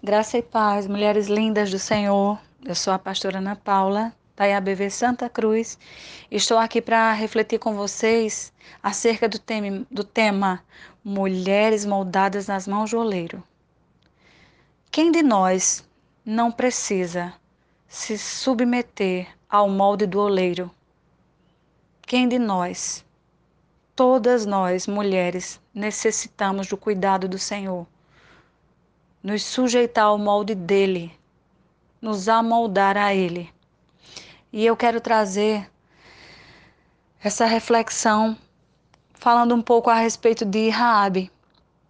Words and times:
Graça 0.00 0.38
e 0.38 0.42
paz, 0.42 0.86
mulheres 0.86 1.26
lindas 1.26 1.72
do 1.72 1.78
Senhor. 1.78 2.38
Eu 2.64 2.74
sou 2.76 2.92
a 2.92 2.98
pastora 3.00 3.38
Ana 3.38 3.56
Paula, 3.56 4.14
da 4.36 4.44
IABV 4.44 4.88
Santa 4.90 5.28
Cruz. 5.28 5.76
Estou 6.30 6.56
aqui 6.56 6.80
para 6.80 7.12
refletir 7.12 7.58
com 7.58 7.74
vocês 7.74 8.52
acerca 8.80 9.28
do 9.28 9.40
tema, 9.40 9.84
do 9.90 10.04
tema 10.04 10.62
Mulheres 11.02 11.84
moldadas 11.84 12.46
nas 12.46 12.68
mãos 12.68 12.92
do 12.92 12.98
oleiro. 13.00 13.42
Quem 14.88 15.10
de 15.10 15.20
nós 15.20 15.84
não 16.24 16.52
precisa 16.52 17.34
se 17.88 18.16
submeter 18.16 19.26
ao 19.50 19.68
molde 19.68 20.06
do 20.06 20.20
oleiro? 20.20 20.70
Quem 22.02 22.28
de 22.28 22.38
nós, 22.38 23.04
todas 23.96 24.46
nós, 24.46 24.86
mulheres, 24.86 25.60
necessitamos 25.74 26.68
do 26.68 26.76
cuidado 26.76 27.26
do 27.26 27.36
Senhor? 27.36 27.84
Nos 29.22 29.44
sujeitar 29.44 30.04
ao 30.04 30.18
molde 30.18 30.54
dele, 30.54 31.12
nos 32.00 32.28
amoldar 32.28 32.96
a 32.96 33.14
ele. 33.14 33.50
E 34.52 34.64
eu 34.64 34.76
quero 34.76 35.00
trazer 35.00 35.68
essa 37.22 37.44
reflexão 37.44 38.36
falando 39.14 39.54
um 39.54 39.62
pouco 39.62 39.90
a 39.90 39.94
respeito 39.94 40.44
de 40.44 40.68
Raabe. 40.68 41.30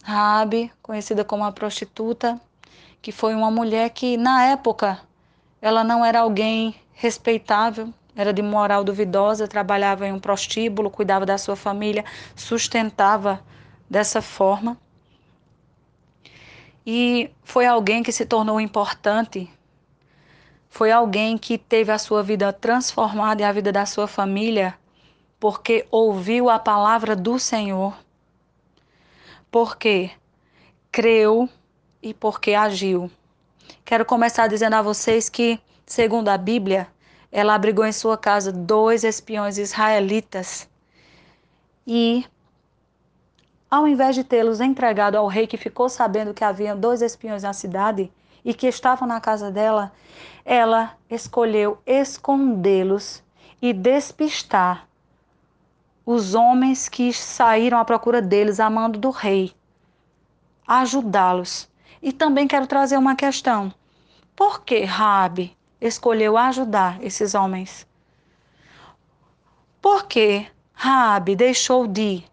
Raabe, 0.03 0.73
conhecida 0.83 1.25
como 1.25 1.45
a 1.45 1.53
prostituta, 1.53 2.41
que 3.03 3.13
foi 3.13 3.35
uma 3.35 3.51
mulher 3.51 3.91
que 3.91 4.17
na 4.17 4.45
época 4.45 5.01
ela 5.61 5.85
não 5.85 6.05
era 6.05 6.21
alguém 6.21 6.75
respeitável, 6.95 7.93
era 8.17 8.33
de 8.33 8.43
moral 8.43 8.83
duvidosa, 8.83 9.47
trabalhava 9.47 10.07
em 10.07 10.13
um 10.13 10.19
prostíbulo, 10.19 10.91
cuidava 10.91 11.25
da 11.25 11.39
sua 11.39 11.55
família, 11.55 12.05
sustentava 12.35 13.41
dessa 13.89 14.21
forma. 14.21 14.77
E 16.91 17.31
foi 17.45 17.67
alguém 17.67 18.03
que 18.03 18.11
se 18.11 18.25
tornou 18.25 18.59
importante, 18.59 19.47
foi 20.71 20.91
alguém 20.91 21.37
que 21.37 21.59
teve 21.59 21.93
a 21.93 21.99
sua 21.99 22.23
vida 22.23 22.51
transformada 22.51 23.43
e 23.43 23.45
a 23.45 23.53
vida 23.53 23.71
da 23.71 23.85
sua 23.85 24.07
família, 24.07 24.75
porque 25.39 25.87
ouviu 25.91 26.49
a 26.49 26.59
palavra 26.59 27.15
do 27.15 27.39
Senhor, 27.39 27.95
porque 29.51 30.11
creu 30.91 31.47
e 32.03 32.15
porque 32.15 32.55
agiu. 32.55 33.11
Quero 33.85 34.07
começar 34.07 34.47
dizendo 34.47 34.77
a 34.77 34.81
vocês 34.81 35.29
que, 35.29 35.61
segundo 35.85 36.31
a 36.31 36.39
Bíblia, 36.39 36.89
ela 37.31 37.55
abrigou 37.55 37.85
em 37.85 37.93
sua 37.93 38.17
casa 38.17 38.51
dois 38.51 39.05
espiões 39.05 39.59
israelitas 39.59 40.67
e 41.87 42.25
ao 43.71 43.87
invés 43.87 44.15
de 44.15 44.25
tê-los 44.25 44.61
entregado 44.61 45.17
ao 45.17 45.27
rei 45.27 45.47
que 45.47 45.57
ficou 45.57 45.89
sabendo 45.89 46.33
que 46.33 46.45
havia 46.45 46.75
dois 46.75 47.03
espiões 47.03 47.43
na 47.43 47.53
cidade 47.53 48.11
e 48.45 48.55
que 48.55 48.67
estavam 48.67 49.07
na 49.07 49.21
casa 49.21 49.51
dela, 49.51 49.93
ela 50.45 50.97
escolheu 51.11 51.79
escondê-los 51.87 53.23
e 53.61 53.73
despistar 53.73 54.89
os 56.07 56.35
homens 56.35 56.89
que 56.89 57.13
saíram 57.13 57.79
à 57.79 57.85
procura 57.85 58.23
deles, 58.23 58.59
amando 58.59 58.99
do 58.99 59.11
rei, 59.11 59.53
ajudá-los. 60.67 61.69
E 62.01 62.13
também 62.13 62.49
quero 62.49 62.67
trazer 62.67 62.97
uma 62.97 63.15
questão. 63.15 63.71
Por 64.35 64.63
que 64.63 64.85
Rabi 64.85 65.55
escolheu 65.79 66.39
ajudar 66.39 67.03
esses 67.05 67.35
homens? 67.35 67.87
Por 69.83 70.07
que 70.07 70.47
Rabi 70.73 71.37
deixou 71.37 71.87
de 71.87 72.25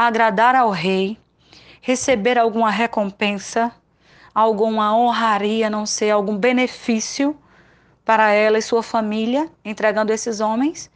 agradar 0.00 0.54
ao 0.54 0.70
rei, 0.70 1.18
receber 1.82 2.38
alguma 2.38 2.70
recompensa, 2.70 3.70
alguma 4.34 4.96
honraria, 4.96 5.68
não 5.68 5.84
sei, 5.84 6.10
algum 6.10 6.38
benefício 6.38 7.36
para 8.02 8.30
ela 8.30 8.56
e 8.56 8.62
sua 8.62 8.82
família, 8.82 9.50
entregando 9.62 10.10
esses 10.10 10.40
homens, 10.40 10.90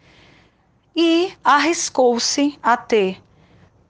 e 0.97 1.31
arriscou-se 1.45 2.59
a 2.63 2.79
ter 2.79 3.23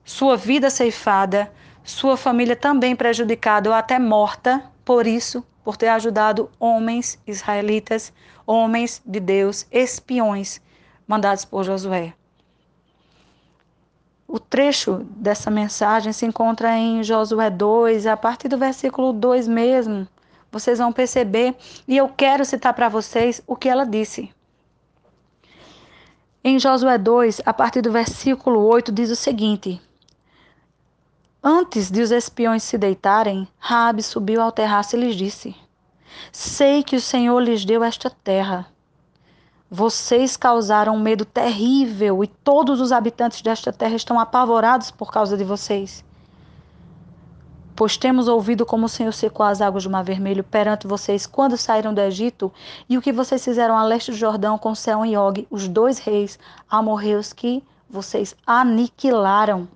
sua 0.03 0.35
vida 0.35 0.69
ceifada, 0.69 1.49
sua 1.81 2.17
família 2.17 2.57
também 2.57 2.93
prejudicada 2.93 3.69
ou 3.69 3.73
até 3.73 3.97
morta 3.97 4.69
por 4.83 5.07
isso, 5.07 5.45
por 5.63 5.77
ter 5.77 5.87
ajudado 5.87 6.51
homens 6.59 7.17
israelitas, 7.25 8.11
homens 8.45 9.01
de 9.05 9.21
Deus, 9.21 9.65
espiões 9.71 10.59
mandados 11.07 11.45
por 11.45 11.63
Josué. 11.63 12.13
O 14.27 14.39
trecho 14.39 15.05
dessa 15.11 15.51
mensagem 15.51 16.11
se 16.11 16.25
encontra 16.25 16.75
em 16.77 17.03
Josué 17.03 17.49
2, 17.49 18.07
a 18.07 18.17
partir 18.17 18.47
do 18.47 18.57
versículo 18.57 19.13
2 19.13 19.47
mesmo. 19.47 20.07
Vocês 20.51 20.79
vão 20.79 20.91
perceber, 20.91 21.55
e 21.87 21.95
eu 21.95 22.09
quero 22.09 22.43
citar 22.43 22.73
para 22.73 22.89
vocês 22.89 23.41
o 23.45 23.55
que 23.55 23.69
ela 23.69 23.85
disse. 23.85 24.33
Em 26.43 26.57
Josué 26.57 26.97
2, 26.97 27.41
a 27.45 27.53
partir 27.53 27.81
do 27.81 27.91
versículo 27.91 28.65
8, 28.65 28.91
diz 28.91 29.11
o 29.11 29.15
seguinte: 29.15 29.81
Antes 31.43 31.91
de 31.91 32.01
os 32.01 32.09
espiões 32.09 32.63
se 32.63 32.77
deitarem, 32.77 33.47
Raabe 33.59 34.01
subiu 34.01 34.41
ao 34.41 34.51
terraço 34.51 34.95
e 34.95 34.99
lhes 34.99 35.15
disse: 35.15 35.55
Sei 36.31 36.83
que 36.83 36.95
o 36.95 37.01
Senhor 37.01 37.39
lhes 37.39 37.63
deu 37.63 37.83
esta 37.83 38.09
terra 38.09 38.67
vocês 39.69 40.37
causaram 40.37 40.95
um 40.95 40.99
medo 40.99 41.25
terrível 41.25 42.23
e 42.23 42.27
todos 42.27 42.79
os 42.79 42.91
habitantes 42.91 43.41
desta 43.41 43.73
terra 43.73 43.95
estão 43.95 44.19
apavorados 44.19 44.91
por 44.91 45.11
causa 45.11 45.35
de 45.35 45.43
vocês. 45.43 46.03
Pois 47.75 47.97
temos 47.97 48.27
ouvido 48.27 48.65
como 48.65 48.85
o 48.85 48.89
Senhor 48.89 49.11
secou 49.11 49.45
as 49.45 49.59
águas 49.59 49.83
do 49.83 49.89
Mar 49.89 50.03
Vermelho 50.03 50.43
perante 50.43 50.87
vocês 50.87 51.27
quando 51.27 51.57
saíram 51.57 51.93
do 51.93 51.99
Egito 51.99 52.53
e 52.87 52.97
o 52.97 53.01
que 53.01 53.11
vocês 53.11 53.43
fizeram 53.43 53.77
a 53.77 53.83
leste 53.83 54.11
do 54.11 54.17
Jordão 54.17 54.57
com 54.57 54.73
Seão 54.73 55.05
e 55.05 55.17
Og, 55.17 55.45
os 55.49 55.67
dois 55.67 55.99
reis 55.99 56.39
amorreus 56.69 57.33
que 57.33 57.61
vocês 57.89 58.35
aniquilaram. 58.47 59.67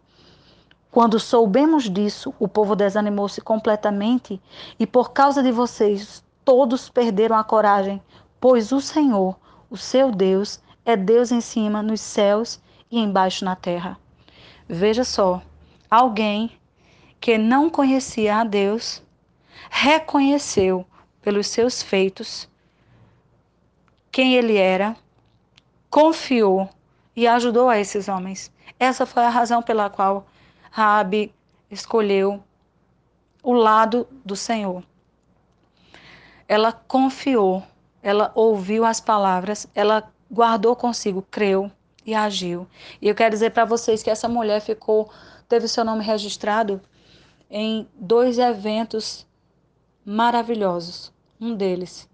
Quando 0.92 1.20
soubemos 1.20 1.90
disso, 1.90 2.34
o 2.40 2.48
povo 2.48 2.76
desanimou-se 2.76 3.42
completamente 3.42 4.42
e 4.80 4.88
por 4.88 5.12
causa 5.12 5.44
de 5.44 5.52
vocês 5.52 6.24
todos 6.46 6.90
perderam 6.90 7.36
a 7.36 7.44
coragem, 7.44 8.02
pois 8.40 8.72
o 8.72 8.80
Senhor, 8.80 9.36
o 9.70 9.78
seu 9.78 10.12
Deus 10.12 10.60
é 10.86 10.96
Deus 10.96 11.32
em 11.32 11.42
cima 11.42 11.84
nos 11.84 12.02
céus 12.02 12.60
e 12.90 13.00
embaixo 13.00 13.46
na 13.46 13.56
terra. 13.56 13.98
Veja 14.68 15.04
só, 15.04 15.42
alguém 15.90 16.52
que 17.20 17.38
não 17.38 17.70
conhecia 17.70 18.38
a 18.38 18.44
Deus 18.44 19.04
reconheceu 19.70 20.86
pelos 21.22 21.48
seus 21.48 21.84
feitos 21.84 22.50
quem 24.12 24.36
ele 24.36 24.58
era, 24.58 24.96
confiou 25.90 26.70
e 27.16 27.28
ajudou 27.28 27.70
a 27.70 27.78
esses 27.78 28.08
homens. 28.08 28.52
Essa 28.80 29.06
foi 29.06 29.24
a 29.24 29.30
razão 29.30 29.62
pela 29.62 29.90
qual 29.90 30.28
Raabe 30.72 31.34
escolheu 31.70 32.44
o 33.44 33.54
lado 33.54 34.08
do 34.26 34.36
Senhor. 34.36 34.84
Ela 36.48 36.72
confiou 36.72 37.64
ela 38.02 38.32
ouviu 38.36 38.86
as 38.86 39.00
palavras, 39.00 39.68
ela 39.76 40.12
guardou 40.32 40.76
consigo, 40.76 41.22
creu 41.30 41.72
e 42.06 42.14
agiu. 42.14 42.68
E 43.02 43.08
eu 43.08 43.16
quero 43.16 43.32
dizer 43.32 43.52
para 43.52 43.66
vocês 43.66 44.02
que 44.02 44.10
essa 44.10 44.28
mulher 44.28 44.62
ficou, 44.62 45.12
teve 45.48 45.68
seu 45.68 45.84
nome 45.84 46.04
registrado 46.04 46.82
em 47.50 47.88
dois 47.96 48.38
eventos 48.38 49.28
maravilhosos. 50.06 51.12
Um 51.42 51.56
deles, 51.56 52.10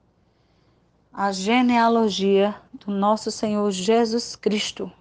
a 1.12 1.32
genealogia 1.32 2.56
do 2.86 2.92
nosso 2.92 3.32
Senhor 3.32 3.72
Jesus 3.72 4.36
Cristo. 4.36 4.92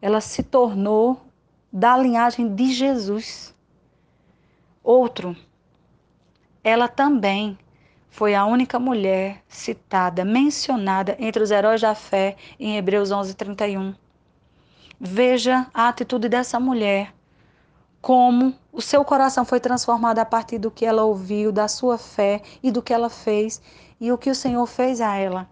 Ela 0.00 0.20
se 0.20 0.42
tornou 0.42 1.20
da 1.72 1.96
linhagem 1.96 2.54
de 2.54 2.72
Jesus. 2.72 3.54
Outro, 4.82 5.36
ela 6.62 6.86
também 6.86 7.58
foi 8.10 8.34
a 8.34 8.44
única 8.44 8.78
mulher 8.78 9.42
citada, 9.48 10.24
mencionada 10.24 11.16
entre 11.18 11.42
os 11.42 11.50
heróis 11.50 11.80
da 11.80 11.94
fé 11.94 12.36
em 12.58 12.76
Hebreus 12.76 13.10
11:31. 13.10 13.94
Veja 15.00 15.66
a 15.72 15.88
atitude 15.88 16.28
dessa 16.28 16.58
mulher, 16.58 17.14
como 18.00 18.54
o 18.72 18.80
seu 18.80 19.04
coração 19.04 19.44
foi 19.44 19.60
transformado 19.60 20.18
a 20.18 20.24
partir 20.24 20.58
do 20.58 20.70
que 20.70 20.84
ela 20.84 21.04
ouviu, 21.04 21.52
da 21.52 21.68
sua 21.68 21.98
fé 21.98 22.42
e 22.62 22.70
do 22.70 22.82
que 22.82 22.92
ela 22.92 23.08
fez 23.08 23.60
e 24.00 24.10
o 24.10 24.18
que 24.18 24.30
o 24.30 24.34
Senhor 24.34 24.66
fez 24.66 25.00
a 25.00 25.16
ela. 25.16 25.48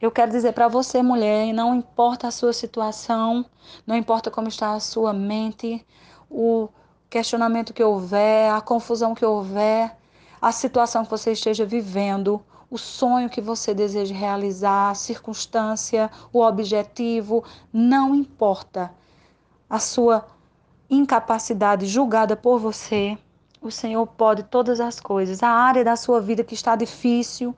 Eu 0.00 0.10
quero 0.10 0.32
dizer 0.32 0.52
para 0.52 0.66
você, 0.66 1.00
mulher, 1.02 1.52
não 1.52 1.74
importa 1.74 2.26
a 2.26 2.30
sua 2.32 2.52
situação, 2.52 3.46
não 3.86 3.96
importa 3.96 4.30
como 4.30 4.48
está 4.48 4.72
a 4.72 4.80
sua 4.80 5.12
mente, 5.12 5.86
o 6.28 6.68
questionamento 7.08 7.72
que 7.72 7.84
houver, 7.84 8.50
a 8.50 8.60
confusão 8.60 9.14
que 9.14 9.24
houver, 9.24 9.96
a 10.42 10.50
situação 10.50 11.04
que 11.04 11.10
você 11.10 11.30
esteja 11.32 11.64
vivendo, 11.64 12.42
o 12.68 12.76
sonho 12.76 13.30
que 13.30 13.40
você 13.40 13.72
deseja 13.72 14.12
realizar, 14.12 14.90
a 14.90 14.94
circunstância, 14.94 16.10
o 16.32 16.40
objetivo, 16.42 17.44
não 17.72 18.12
importa. 18.12 18.92
A 19.70 19.78
sua 19.78 20.26
incapacidade 20.90 21.86
julgada 21.86 22.36
por 22.36 22.58
você, 22.58 23.16
O 23.62 23.70
Senhor 23.70 24.04
pode 24.08 24.42
todas 24.42 24.80
as 24.80 24.98
coisas. 24.98 25.40
A 25.40 25.48
área 25.48 25.84
da 25.84 25.94
sua 25.94 26.20
vida 26.20 26.42
que 26.42 26.54
está 26.54 26.74
difícil, 26.74 27.56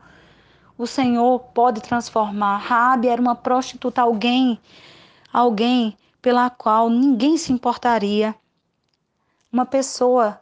o 0.76 0.86
Senhor 0.86 1.40
pode 1.54 1.80
transformar. 1.80 2.58
Rabi 2.58 3.08
era 3.08 3.20
uma 3.20 3.34
prostituta, 3.34 4.02
alguém, 4.02 4.60
alguém 5.32 5.96
pela 6.20 6.50
qual 6.50 6.90
ninguém 6.90 7.38
se 7.38 7.52
importaria. 7.52 8.34
Uma 9.50 9.64
pessoa 9.64 10.38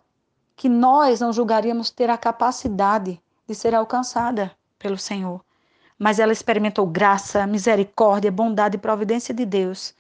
que 0.62 0.69
nós 0.69 1.19
não 1.19 1.32
julgaríamos 1.32 1.91
ter 1.91 2.09
a 2.09 2.17
capacidade 2.17 3.20
de 3.49 3.53
ser 3.53 3.75
alcançada 3.75 4.53
pelo 4.79 4.97
Senhor. 4.97 5.44
Mas 5.99 6.20
ela 6.20 6.32
experimentou 6.32 6.87
graça, 6.87 7.44
misericórdia, 7.49 8.31
bondade 8.31 8.76
e 8.76 8.79
providência 8.79 9.35
de 9.35 9.44
Deus. 9.44 9.93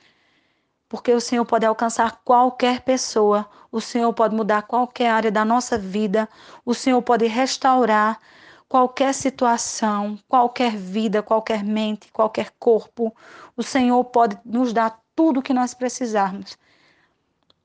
Porque 0.88 1.12
o 1.12 1.20
Senhor 1.20 1.44
pode 1.44 1.66
alcançar 1.66 2.20
qualquer 2.24 2.82
pessoa, 2.82 3.44
o 3.72 3.80
Senhor 3.80 4.12
pode 4.12 4.36
mudar 4.36 4.62
qualquer 4.62 5.10
área 5.10 5.32
da 5.32 5.44
nossa 5.44 5.76
vida, 5.76 6.28
o 6.64 6.74
Senhor 6.74 7.02
pode 7.02 7.26
restaurar 7.26 8.20
qualquer 8.68 9.12
situação, 9.14 10.16
qualquer 10.28 10.76
vida, 10.76 11.24
qualquer 11.24 11.64
mente, 11.64 12.08
qualquer 12.12 12.52
corpo. 12.56 13.12
O 13.56 13.64
Senhor 13.64 14.04
pode 14.04 14.38
nos 14.44 14.72
dar 14.72 14.96
tudo 15.16 15.40
o 15.40 15.42
que 15.42 15.52
nós 15.52 15.74
precisarmos. 15.74 16.56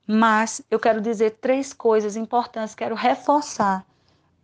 Mas 0.07 0.62
eu 0.71 0.80
quero 0.80 1.01
dizer 1.01 1.31
três 1.42 1.74
coisas 1.74 2.15
importantes, 2.15 2.74
quero 2.74 2.95
reforçar 2.95 3.86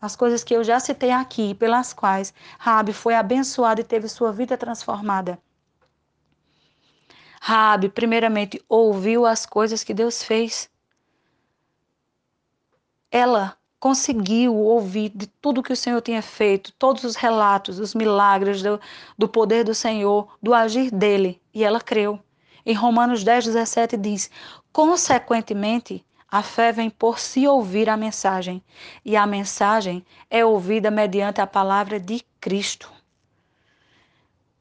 as 0.02 0.18
coisas 0.18 0.44
que 0.44 0.54
eu 0.54 0.62
já 0.66 0.78
citei 0.82 1.12
aqui, 1.12 1.56
pelas 1.56 1.94
quais 1.94 2.34
Rabi 2.60 2.92
foi 2.92 3.16
abençoada 3.16 3.80
e 3.80 3.86
teve 3.86 4.10
sua 4.10 4.34
vida 4.34 4.58
transformada. 4.58 5.40
Rabi, 7.40 7.88
primeiramente, 7.88 8.62
ouviu 8.68 9.26
as 9.26 9.46
coisas 9.46 9.82
que 9.82 9.94
Deus 9.94 10.22
fez. 10.22 10.70
Ela 13.10 13.56
conseguiu 13.80 14.56
ouvir 14.56 15.10
de 15.16 15.28
tudo 15.28 15.64
que 15.64 15.72
o 15.72 15.78
Senhor 15.78 16.02
tinha 16.02 16.22
feito, 16.22 16.74
todos 16.74 17.06
os 17.06 17.16
relatos, 17.16 17.80
os 17.80 17.94
milagres 17.94 18.62
do, 18.62 18.80
do 19.18 19.28
poder 19.28 19.64
do 19.64 19.76
Senhor, 19.76 20.38
do 20.42 20.54
agir 20.54 20.92
dele, 20.92 21.42
e 21.54 21.64
ela 21.64 21.80
creu. 21.80 22.20
Em 22.66 22.74
Romanos 22.74 23.26
10, 23.26 23.46
17 23.46 23.98
diz: 23.98 24.32
Consequentemente, 24.74 26.04
a 26.28 26.42
fé 26.42 26.72
vem 26.72 26.90
por 26.90 27.20
se 27.20 27.48
ouvir 27.48 27.88
a 27.88 27.96
mensagem, 27.96 28.64
e 29.06 29.16
a 29.16 29.24
mensagem 29.28 30.04
é 30.32 30.44
ouvida 30.44 30.90
mediante 30.90 31.40
a 31.40 31.46
palavra 31.46 32.00
de 32.00 32.26
Cristo. 32.42 32.92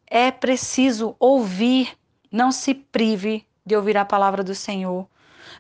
É 0.06 0.30
preciso 0.30 1.16
ouvir, 1.18 1.96
não 2.30 2.52
se 2.52 2.74
prive 2.74 3.46
de 3.64 3.74
ouvir 3.74 3.96
a 3.96 4.04
palavra 4.04 4.44
do 4.44 4.54
Senhor. 4.54 5.08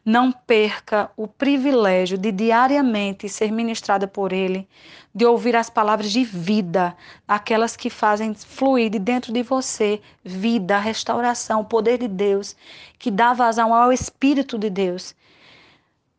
Não 0.04 0.32
perca 0.32 1.10
o 1.16 1.26
privilégio 1.26 2.18
de 2.18 2.32
diariamente 2.32 3.28
ser 3.28 3.50
ministrada 3.50 4.06
por 4.06 4.32
Ele, 4.32 4.68
de 5.14 5.26
ouvir 5.26 5.54
as 5.54 5.68
palavras 5.68 6.10
de 6.10 6.24
vida, 6.24 6.96
aquelas 7.28 7.76
que 7.76 7.90
fazem 7.90 8.34
fluir 8.34 8.90
de 8.90 8.98
dentro 8.98 9.32
de 9.32 9.42
você 9.42 10.00
vida, 10.24 10.78
restauração, 10.78 11.60
o 11.60 11.64
poder 11.64 11.98
de 11.98 12.08
Deus, 12.08 12.56
que 12.98 13.10
dá 13.10 13.32
vazão 13.32 13.74
ao 13.74 13.92
Espírito 13.92 14.58
de 14.58 14.70
Deus. 14.70 15.14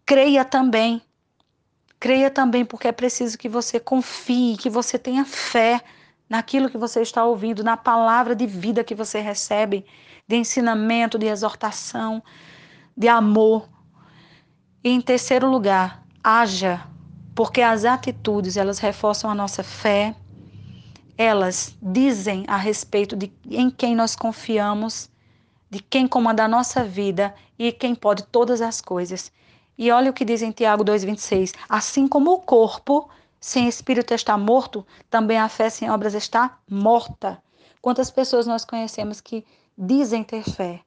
Creia 0.05 0.45
também. 0.45 1.01
Creia 1.99 2.29
também, 2.29 2.65
porque 2.65 2.87
é 2.87 2.91
preciso 2.91 3.37
que 3.37 3.47
você 3.47 3.79
confie, 3.79 4.57
que 4.57 4.69
você 4.69 4.99
tenha 4.99 5.23
fé 5.23 5.81
naquilo 6.29 6.69
que 6.69 6.77
você 6.77 7.01
está 7.01 7.23
ouvindo, 7.23 7.63
na 7.63 7.77
palavra 7.77 8.35
de 8.35 8.45
vida 8.45 8.83
que 8.83 8.95
você 8.95 9.19
recebe, 9.19 9.85
de 10.27 10.35
ensinamento, 10.35 11.17
de 11.17 11.27
exortação, 11.27 12.23
de 12.95 13.07
amor. 13.07 13.67
E 14.83 14.89
em 14.89 15.01
terceiro 15.01 15.49
lugar, 15.49 16.05
haja, 16.23 16.85
porque 17.35 17.61
as 17.61 17.85
atitudes, 17.85 18.57
elas 18.57 18.79
reforçam 18.79 19.29
a 19.29 19.35
nossa 19.35 19.63
fé, 19.63 20.15
elas 21.17 21.75
dizem 21.81 22.43
a 22.47 22.57
respeito 22.57 23.15
de 23.15 23.31
em 23.49 23.69
quem 23.69 23.95
nós 23.95 24.15
confiamos, 24.15 25.09
de 25.69 25.79
quem 25.79 26.07
comanda 26.07 26.43
a 26.43 26.47
nossa 26.47 26.83
vida 26.83 27.33
e 27.57 27.71
quem 27.71 27.95
pode 27.95 28.23
todas 28.23 28.61
as 28.61 28.81
coisas. 28.81 29.31
E 29.77 29.91
olha 29.91 30.11
o 30.11 30.13
que 30.13 30.25
diz 30.25 30.41
em 30.41 30.51
Tiago 30.51 30.83
2,26: 30.83 31.53
Assim 31.67 32.07
como 32.07 32.31
o 32.31 32.39
corpo 32.39 33.09
sem 33.39 33.67
espírito 33.67 34.13
está 34.13 34.37
morto, 34.37 34.85
também 35.09 35.37
a 35.37 35.49
fé 35.49 35.69
sem 35.69 35.89
obras 35.89 36.13
está 36.13 36.57
morta. 36.69 37.41
Quantas 37.81 38.09
pessoas 38.09 38.47
nós 38.47 38.63
conhecemos 38.63 39.19
que 39.19 39.45
dizem 39.77 40.23
ter 40.23 40.43
fé, 40.43 40.79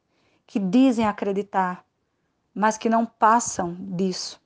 que 0.47 0.59
dizem 0.59 1.07
acreditar, 1.07 1.85
mas 2.57 2.79
que 2.79 2.89
não 2.89 3.05
passam 3.05 3.77
disso? 3.79 4.41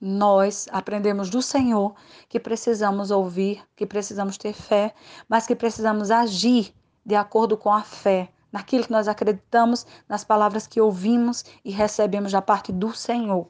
Nós 0.00 0.66
aprendemos 0.72 1.30
do 1.30 1.40
Senhor 1.40 1.94
que 2.28 2.40
precisamos 2.40 3.12
ouvir, 3.12 3.62
que 3.76 3.86
precisamos 3.86 4.36
ter 4.36 4.52
fé, 4.52 4.92
mas 5.28 5.46
que 5.46 5.54
precisamos 5.54 6.10
agir 6.10 6.74
de 7.06 7.14
acordo 7.14 7.56
com 7.56 7.72
a 7.72 7.82
fé 7.82 8.32
naquilo 8.50 8.82
que 8.82 8.90
nós 8.90 9.06
acreditamos, 9.06 9.86
nas 10.08 10.24
palavras 10.24 10.66
que 10.66 10.80
ouvimos 10.80 11.44
e 11.64 11.70
recebemos 11.70 12.32
da 12.32 12.42
parte 12.42 12.72
do 12.72 12.92
Senhor. 12.92 13.46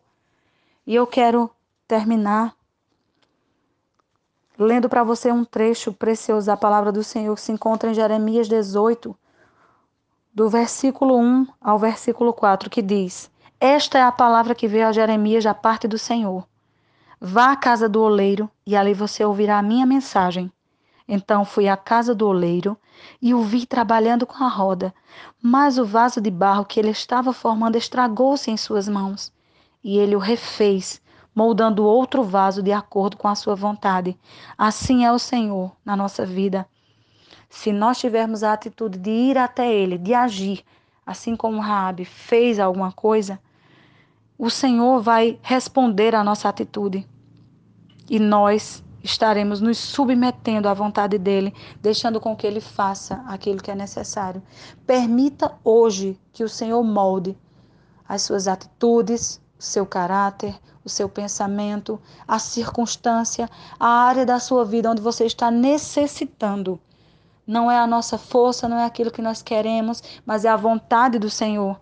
E 0.87 0.95
eu 0.95 1.07
quero 1.07 1.51
terminar 1.89 2.55
lendo 4.59 4.87
para 4.87 5.03
você 5.03 5.33
um 5.33 5.47
trecho 5.47 5.95
precioso 5.95 6.49
da 6.49 6.59
palavra 6.59 6.93
do 6.93 7.03
Senhor 7.03 7.35
que 7.35 7.41
se 7.41 7.53
encontra 7.53 7.91
em 7.91 7.95
Jeremias 7.95 8.47
18, 8.49 9.17
do 10.33 10.49
versículo 10.49 11.19
1 11.19 11.47
ao 11.61 11.79
versículo 11.79 12.33
4, 12.33 12.71
que 12.71 12.81
diz: 12.81 13.31
Esta 13.59 13.99
é 13.99 14.03
a 14.03 14.13
palavra 14.13 14.55
que 14.55 14.69
veio 14.69 14.87
a 14.87 14.93
Jeremias 14.93 15.45
da 15.45 15.55
parte 15.55 15.89
do 15.89 15.99
Senhor. 15.99 16.47
Vá 17.21 17.53
à 17.53 17.57
casa 17.57 17.89
do 17.89 18.01
oleiro 18.01 18.49
e 18.67 18.77
ali 18.77 18.95
você 18.95 19.25
ouvirá 19.25 19.59
a 19.59 19.63
minha 19.63 19.85
mensagem. 19.85 20.51
Então 21.07 21.45
fui 21.45 21.69
à 21.69 21.77
casa 21.77 22.15
do 22.15 22.27
oleiro 22.27 22.79
e 23.21 23.35
o 23.35 23.43
vi 23.43 23.67
trabalhando 23.67 24.25
com 24.25 24.45
a 24.45 24.49
roda, 24.49 24.95
mas 25.43 25.77
o 25.77 25.85
vaso 25.85 26.21
de 26.21 26.31
barro 26.31 26.65
que 26.65 26.79
ele 26.79 26.91
estava 26.91 27.33
formando 27.33 27.77
estragou-se 27.77 28.51
em 28.51 28.57
suas 28.57 28.89
mãos. 28.89 29.33
E 29.83 29.99
ele 29.99 30.15
o 30.15 30.21
refez, 30.21 31.03
moldando 31.35 31.85
outro 31.85 32.23
vaso 32.23 32.63
de 32.63 32.71
acordo 32.71 33.17
com 33.17 33.27
a 33.27 33.35
sua 33.35 33.57
vontade. 33.57 34.17
Assim 34.57 35.05
é 35.05 35.13
o 35.13 35.19
Senhor 35.19 35.73
na 35.85 35.97
nossa 35.97 36.25
vida. 36.25 36.67
Se 37.51 37.73
nós 37.73 37.99
tivermos 37.99 38.45
a 38.45 38.53
atitude 38.53 38.97
de 38.97 39.11
ir 39.11 39.37
até 39.37 39.71
ele, 39.71 39.99
de 39.99 40.15
agir, 40.15 40.65
assim 41.05 41.35
como 41.35 41.61
Raabe 41.61 42.05
fez 42.05 42.61
alguma 42.61 42.93
coisa, 42.93 43.41
o 44.39 44.49
Senhor 44.49 45.03
vai 45.03 45.39
responder 45.43 46.15
à 46.15 46.23
nossa 46.23 46.49
atitude. 46.49 47.07
E 48.09 48.21
nós 48.21 48.85
estaremos 49.03 49.61
nos 49.61 49.79
submetendo 49.79 50.69
à 50.69 50.75
vontade 50.75 51.19
dele, 51.19 51.53
deixando 51.83 52.21
com 52.21 52.37
que 52.37 52.47
ele 52.47 52.61
faça 52.61 53.23
aquilo 53.27 53.61
que 53.61 53.71
é 53.71 53.75
necessário. 53.75 54.41
Permita 54.87 55.59
hoje 55.65 56.19
que 56.33 56.45
o 56.45 56.49
Senhor 56.49 56.83
molde 56.85 57.37
as 58.09 58.23
suas 58.23 58.47
atitudes, 58.47 59.41
o 59.59 59.63
seu 59.63 59.85
caráter, 59.85 60.55
o 60.85 60.89
seu 60.89 61.09
pensamento, 61.09 62.01
a 62.27 62.39
circunstância, 62.39 63.51
a 63.79 63.89
área 63.89 64.25
da 64.25 64.39
sua 64.39 64.65
vida 64.65 64.91
onde 64.91 65.03
você 65.03 65.25
está 65.25 65.51
necessitando. 65.51 66.81
Não 67.47 67.71
é 67.71 67.79
a 67.79 67.87
nossa 67.87 68.17
força, 68.17 68.69
não 68.69 68.79
é 68.79 68.85
aquilo 68.85 69.11
que 69.11 69.23
nós 69.23 69.43
queremos, 69.43 70.03
mas 70.25 70.45
é 70.45 70.49
a 70.49 70.57
vontade 70.57 71.19
do 71.19 71.31
Senhor. 71.31 71.81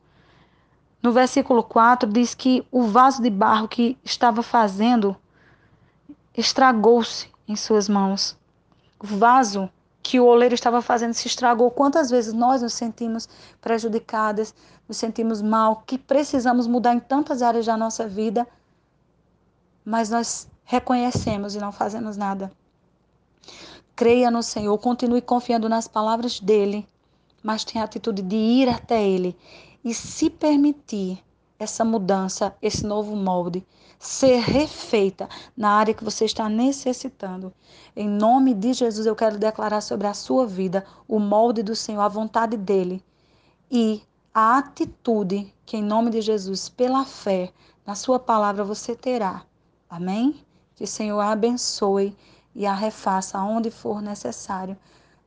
No 1.02 1.12
versículo 1.12 1.62
4 1.62 2.10
diz 2.10 2.34
que 2.34 2.66
o 2.70 2.82
vaso 2.82 3.22
de 3.22 3.30
barro 3.30 3.68
que 3.68 3.96
estava 4.04 4.42
fazendo 4.42 5.16
estragou-se 6.36 7.30
em 7.46 7.54
suas 7.54 7.88
mãos. 7.88 8.36
O 8.98 9.06
vaso 9.06 9.70
que 10.02 10.18
o 10.18 10.24
oleiro 10.24 10.54
estava 10.54 10.80
fazendo 10.80 11.12
se 11.12 11.26
estragou. 11.26 11.70
Quantas 11.70 12.10
vezes 12.10 12.32
nós 12.32 12.62
nos 12.62 12.72
sentimos 12.72 13.28
prejudicadas, 13.60 14.54
nos 14.88 14.96
sentimos 14.96 15.42
mal, 15.42 15.82
que 15.86 15.98
precisamos 15.98 16.66
mudar 16.66 16.94
em 16.94 17.00
tantas 17.00 17.42
áreas 17.42 17.66
da 17.66 17.76
nossa 17.76 18.08
vida, 18.08 18.46
mas 19.84 20.10
nós 20.10 20.48
reconhecemos 20.64 21.54
e 21.54 21.58
não 21.58 21.70
fazemos 21.70 22.16
nada. 22.16 22.50
Creia 23.98 24.30
no 24.30 24.44
Senhor, 24.44 24.78
continue 24.78 25.20
confiando 25.20 25.68
nas 25.68 25.88
palavras 25.88 26.38
dele, 26.38 26.86
mas 27.42 27.64
tenha 27.64 27.82
a 27.82 27.84
atitude 27.84 28.22
de 28.22 28.36
ir 28.36 28.68
até 28.68 29.04
ele 29.04 29.36
e 29.84 29.92
se 29.92 30.30
permitir 30.30 31.20
essa 31.58 31.84
mudança, 31.84 32.54
esse 32.62 32.86
novo 32.86 33.16
molde, 33.16 33.66
ser 33.98 34.38
refeita 34.38 35.28
na 35.56 35.70
área 35.70 35.92
que 35.92 36.04
você 36.04 36.24
está 36.26 36.48
necessitando. 36.48 37.52
Em 37.96 38.08
nome 38.08 38.54
de 38.54 38.72
Jesus, 38.72 39.04
eu 39.04 39.16
quero 39.16 39.36
declarar 39.36 39.80
sobre 39.80 40.06
a 40.06 40.14
sua 40.14 40.46
vida 40.46 40.86
o 41.08 41.18
molde 41.18 41.64
do 41.64 41.74
Senhor, 41.74 42.02
a 42.02 42.08
vontade 42.08 42.56
dele 42.56 43.02
e 43.68 44.00
a 44.32 44.58
atitude 44.58 45.52
que, 45.66 45.76
em 45.76 45.82
nome 45.82 46.10
de 46.10 46.20
Jesus, 46.20 46.68
pela 46.68 47.04
fé, 47.04 47.52
na 47.84 47.96
sua 47.96 48.20
palavra 48.20 48.62
você 48.62 48.94
terá. 48.94 49.42
Amém? 49.90 50.36
Que 50.76 50.84
o 50.84 50.86
Senhor 50.86 51.18
a 51.18 51.32
abençoe 51.32 52.16
e 52.54 52.66
a 52.66 52.74
refaça 52.74 53.38
aonde 53.38 53.70
for 53.70 54.02
necessário, 54.02 54.76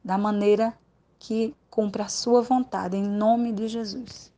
da 0.04 0.18
maneira 0.18 0.74
que 1.20 1.56
cumpra 1.70 2.06
a 2.06 2.10
sua 2.10 2.42
vontade, 2.42 2.98
em 2.98 3.08
nome 3.08 3.52
de 3.52 3.68
Jesus. 3.68 4.31